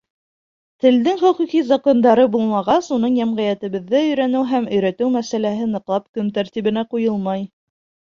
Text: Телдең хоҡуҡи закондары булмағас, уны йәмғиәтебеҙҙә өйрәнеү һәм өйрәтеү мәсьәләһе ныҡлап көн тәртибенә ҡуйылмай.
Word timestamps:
Телдең 0.83 1.17
хоҡуҡи 1.17 1.59
закондары 1.71 2.23
булмағас, 2.35 2.87
уны 2.95 3.11
йәмғиәтебеҙҙә 3.17 4.01
өйрәнеү 4.07 4.41
һәм 4.53 4.65
өйрәтеү 4.79 5.11
мәсьәләһе 5.17 5.69
ныҡлап 5.75 6.09
көн 6.19 6.33
тәртибенә 6.39 6.85
ҡуйылмай. 6.95 7.45